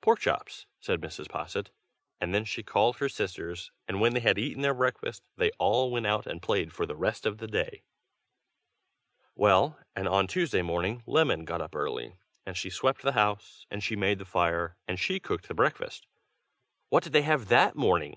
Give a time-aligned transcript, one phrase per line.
[0.00, 1.28] "Pork chops," said Mrs.
[1.28, 1.68] Posset.
[2.18, 5.90] "And then she called her sisters; and when they had eaten their breakfast, they all
[5.90, 7.82] went out and played for the rest of the day.
[9.34, 12.14] "Well, and on Tuesday morning Lemon got up early.
[12.46, 16.06] And she swept the house, and she made the fire, and she cooked the breakfast"
[16.88, 18.12] "What did they have that morning?"